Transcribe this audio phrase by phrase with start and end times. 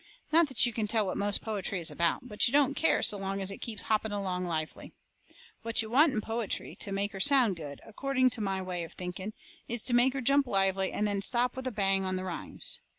[0.31, 3.19] Not that you can tell what most poetry is about, but you don't care so
[3.19, 4.93] long as it keeps hopping along lively.
[5.61, 8.93] What you want in poetry to make her sound good, according to my way of
[8.93, 9.33] thinking,
[9.67, 12.79] is to make her jump lively, and then stop with a bang on the rhymes.